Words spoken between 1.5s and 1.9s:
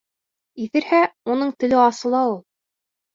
теле